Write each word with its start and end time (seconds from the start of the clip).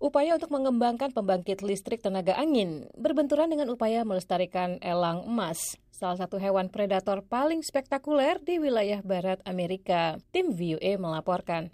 Upaya 0.00 0.40
untuk 0.40 0.48
mengembangkan 0.48 1.12
pembangkit 1.12 1.60
listrik 1.60 2.00
tenaga 2.00 2.32
angin 2.40 2.88
berbenturan 2.96 3.52
dengan 3.52 3.68
upaya 3.68 4.00
melestarikan 4.00 4.80
elang 4.80 5.28
emas, 5.28 5.76
salah 5.92 6.16
satu 6.16 6.40
hewan 6.40 6.72
predator 6.72 7.20
paling 7.20 7.60
spektakuler 7.60 8.40
di 8.40 8.56
wilayah 8.56 9.04
barat 9.04 9.44
Amerika. 9.44 10.16
Tim 10.32 10.56
VOA 10.56 10.96
melaporkan. 10.96 11.68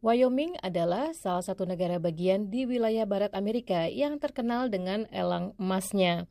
Wyoming 0.00 0.56
adalah 0.64 1.12
salah 1.12 1.44
satu 1.44 1.68
negara 1.68 2.00
bagian 2.00 2.48
di 2.48 2.64
wilayah 2.64 3.04
barat 3.04 3.36
Amerika 3.36 3.92
yang 3.92 4.16
terkenal 4.16 4.72
dengan 4.72 5.04
elang 5.12 5.52
emasnya. 5.60 6.24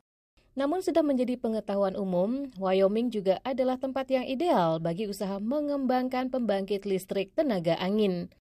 Namun 0.58 0.82
sudah 0.82 1.06
menjadi 1.06 1.38
pengetahuan 1.38 1.94
umum, 1.94 2.50
Wyoming 2.58 3.14
juga 3.14 3.38
adalah 3.46 3.78
tempat 3.78 4.10
yang 4.10 4.26
ideal 4.26 4.82
bagi 4.82 5.06
usaha 5.06 5.38
mengembangkan 5.38 6.34
pembangkit 6.34 6.82
listrik 6.82 7.38
tenaga 7.38 7.78
angin. 7.78 8.34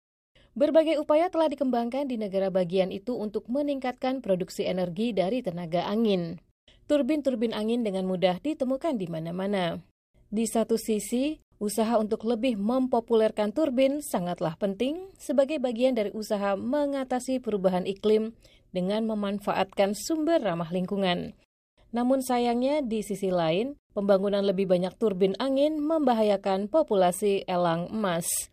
Berbagai 0.57 0.97
upaya 0.97 1.29
telah 1.29 1.53
dikembangkan 1.53 2.09
di 2.09 2.17
negara 2.17 2.49
bagian 2.49 2.89
itu 2.89 3.13
untuk 3.13 3.45
meningkatkan 3.45 4.25
produksi 4.25 4.65
energi 4.65 5.13
dari 5.13 5.45
tenaga 5.45 5.85
angin. 5.85 6.41
Turbin-turbin 6.89 7.53
angin 7.53 7.85
dengan 7.85 8.09
mudah 8.09 8.41
ditemukan 8.41 8.97
di 8.97 9.05
mana-mana. 9.05 9.77
Di 10.33 10.49
satu 10.49 10.73
sisi, 10.73 11.37
usaha 11.61 12.01
untuk 12.01 12.25
lebih 12.25 12.57
mempopulerkan 12.57 13.53
turbin 13.53 14.01
sangatlah 14.01 14.57
penting 14.57 15.13
sebagai 15.21 15.61
bagian 15.61 15.93
dari 15.93 16.09
usaha 16.09 16.57
mengatasi 16.57 17.37
perubahan 17.37 17.85
iklim 17.85 18.33
dengan 18.73 19.05
memanfaatkan 19.05 19.93
sumber 19.93 20.41
ramah 20.41 20.73
lingkungan. 20.73 21.37
Namun 21.93 22.25
sayangnya 22.25 22.81
di 22.81 23.05
sisi 23.05 23.29
lain, 23.29 23.77
pembangunan 23.93 24.41
lebih 24.41 24.65
banyak 24.65 24.97
turbin 24.97 25.37
angin 25.37 25.77
membahayakan 25.77 26.65
populasi 26.65 27.45
elang 27.45 27.93
emas. 27.93 28.49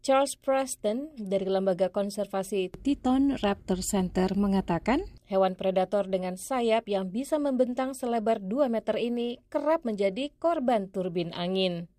Charles 0.00 0.32
Preston 0.32 1.12
dari 1.20 1.44
Lembaga 1.44 1.92
Konservasi 1.92 2.72
Teton 2.72 3.36
Raptor 3.44 3.84
Center 3.84 4.32
mengatakan, 4.32 5.04
hewan 5.28 5.52
predator 5.52 6.08
dengan 6.08 6.40
sayap 6.40 6.88
yang 6.88 7.12
bisa 7.12 7.36
membentang 7.36 7.92
selebar 7.92 8.40
2 8.40 8.72
meter 8.72 8.96
ini 8.96 9.44
kerap 9.52 9.84
menjadi 9.84 10.32
korban 10.40 10.88
turbin 10.88 11.36
angin. 11.36 11.92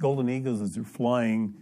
Golden 0.00 0.32
eagles 0.32 0.64
as 0.64 0.80
they're 0.80 0.88
flying 0.88 1.52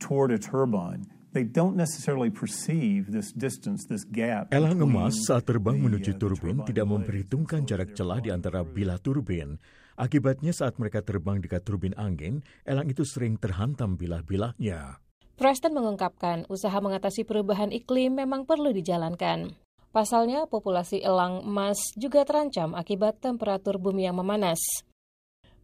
toward 0.00 0.32
a 0.32 0.40
turbine 0.40 1.04
they 1.32 1.48
don't 1.48 1.74
necessarily 1.74 2.28
perceive 2.28 3.08
this 3.08 3.32
distance, 3.32 3.88
this 3.88 4.04
gap. 4.04 4.52
Elang 4.52 4.84
emas 4.84 5.16
saat 5.24 5.48
terbang 5.48 5.80
menuju 5.80 6.16
uh, 6.16 6.18
turbin 6.20 6.60
tidak 6.68 6.86
memperhitungkan 6.88 7.64
jarak 7.64 7.96
celah 7.96 8.20
di 8.20 8.28
antara 8.28 8.62
bilah 8.62 9.00
turbin. 9.00 9.56
Akibatnya 9.96 10.56
saat 10.56 10.80
mereka 10.80 11.04
terbang 11.04 11.40
dekat 11.40 11.64
turbin 11.68 11.92
angin, 12.00 12.40
elang 12.64 12.88
itu 12.88 13.04
sering 13.04 13.36
terhantam 13.36 14.00
bilah-bilahnya. 14.00 15.00
Preston 15.36 15.74
mengungkapkan 15.74 16.44
usaha 16.52 16.76
mengatasi 16.78 17.24
perubahan 17.24 17.72
iklim 17.72 18.16
memang 18.16 18.44
perlu 18.44 18.72
dijalankan. 18.72 19.52
Pasalnya, 19.92 20.48
populasi 20.48 21.04
elang 21.04 21.44
emas 21.44 21.92
juga 22.00 22.24
terancam 22.24 22.72
akibat 22.72 23.20
temperatur 23.20 23.76
bumi 23.76 24.08
yang 24.08 24.16
memanas. 24.16 24.60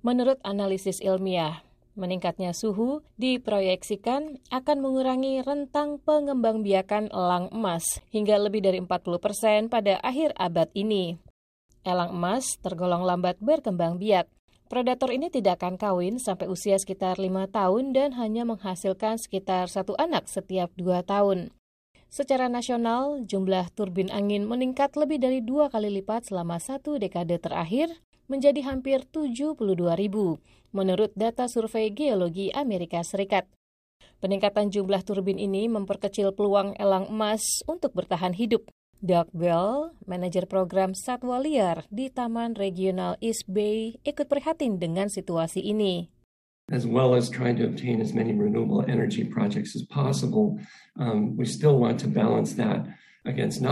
Menurut 0.05 0.37
analisis 0.45 1.01
ilmiah, 1.01 1.65
meningkatnya 1.99 2.55
suhu 2.55 3.03
diproyeksikan 3.19 4.39
akan 4.55 4.79
mengurangi 4.79 5.43
rentang 5.43 5.99
pengembangbiakan 6.07 7.11
elang 7.11 7.51
emas 7.51 7.99
hingga 8.15 8.39
lebih 8.39 8.63
dari 8.63 8.79
40 8.79 9.19
persen 9.19 9.61
pada 9.67 9.99
akhir 10.01 10.33
abad 10.39 10.71
ini. 10.79 11.19
Elang 11.83 12.15
emas 12.15 12.57
tergolong 12.63 13.03
lambat 13.03 13.43
berkembang 13.43 13.99
biak. 13.99 14.31
Predator 14.69 15.11
ini 15.11 15.33
tidak 15.33 15.65
akan 15.65 15.81
kawin 15.81 16.21
sampai 16.21 16.47
usia 16.47 16.77
sekitar 16.79 17.19
lima 17.19 17.51
tahun 17.51 17.97
dan 17.97 18.15
hanya 18.15 18.47
menghasilkan 18.47 19.19
sekitar 19.19 19.67
satu 19.67 19.97
anak 19.97 20.29
setiap 20.31 20.71
dua 20.79 21.01
tahun. 21.03 21.51
Secara 22.09 22.49
nasional, 22.49 23.21
jumlah 23.29 23.69
turbin 23.77 24.09
angin 24.09 24.49
meningkat 24.49 24.97
lebih 24.97 25.21
dari 25.21 25.45
dua 25.45 25.69
kali 25.69 25.93
lipat 25.93 26.33
selama 26.33 26.57
satu 26.57 26.97
dekade 26.97 27.37
terakhir 27.37 27.93
menjadi 28.29 28.61
hampir 28.69 29.03
72 29.09 29.75
ribu, 29.97 30.37
menurut 30.71 31.11
data 31.17 31.49
survei 31.49 31.89
geologi 31.89 32.53
Amerika 32.53 33.01
Serikat. 33.01 33.49
Peningkatan 34.21 34.69
jumlah 34.69 35.01
turbin 35.03 35.41
ini 35.41 35.67
memperkecil 35.67 36.37
peluang 36.37 36.77
elang 36.77 37.09
emas 37.09 37.43
untuk 37.65 37.97
bertahan 37.97 38.37
hidup. 38.37 38.69
Doug 38.99 39.31
Bell, 39.31 39.95
manajer 40.11 40.51
program 40.51 40.91
satwa 40.91 41.39
liar 41.39 41.87
di 41.87 42.11
Taman 42.11 42.59
Regional 42.59 43.15
East 43.23 43.47
Bay, 43.47 43.95
ikut 44.03 44.27
prihatin 44.27 44.83
dengan 44.83 45.07
situasi 45.07 45.63
ini. 45.63 46.11
As 46.69 46.85
well 46.85 47.15
as 47.15 47.31
trying 47.31 47.57
to 47.63 47.65
obtain 47.65 48.03
as 48.03 48.13
many 48.13 48.35
renewable 48.35 48.85
energy 48.85 49.25
projects 49.25 49.73
as 49.73 49.87
possible, 49.89 50.61
um, 51.01 51.39
we 51.39 51.47
still 51.47 51.79
want 51.79 51.97
to 52.03 52.11
balance 52.11 52.59
that 52.59 52.85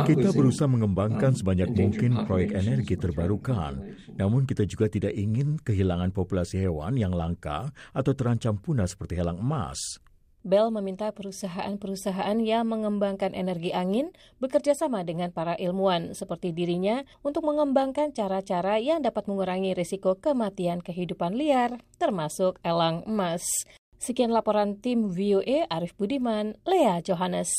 kita 0.07 0.31
berusaha 0.33 0.69
mengembangkan 0.69 1.33
um, 1.33 1.39
sebanyak 1.39 1.69
mungkin 1.73 2.27
proyek 2.27 2.57
energi 2.57 2.95
terbarukan, 2.97 3.97
namun 4.17 4.45
kita 4.45 4.65
juga 4.65 4.89
tidak 4.89 5.13
ingin 5.13 5.61
kehilangan 5.61 6.13
populasi 6.13 6.61
hewan 6.61 6.97
yang 6.97 7.13
langka 7.13 7.73
atau 7.93 8.13
terancam 8.17 8.57
punah 8.61 8.89
seperti 8.89 9.17
helang 9.17 9.41
emas. 9.41 10.01
Bell 10.47 10.71
meminta 10.71 11.11
perusahaan-perusahaan 11.11 12.39
yang 12.39 12.71
mengembangkan 12.71 13.35
energi 13.35 13.75
angin 13.75 14.15
bekerja 14.39 14.79
sama 14.79 15.03
dengan 15.03 15.35
para 15.35 15.59
ilmuwan 15.59 16.15
seperti 16.15 16.55
dirinya 16.55 17.03
untuk 17.27 17.51
mengembangkan 17.51 18.15
cara-cara 18.15 18.79
yang 18.79 19.03
dapat 19.03 19.27
mengurangi 19.27 19.75
risiko 19.75 20.15
kematian 20.15 20.87
kehidupan 20.87 21.35
liar, 21.35 21.83
termasuk 21.99 22.63
elang 22.63 23.03
emas. 23.11 23.43
Sekian 23.99 24.31
laporan 24.31 24.79
tim 24.79 25.11
VOA 25.11 25.67
Arif 25.67 25.99
Budiman, 25.99 26.55
Lea 26.63 27.03
Johannes. 27.03 27.51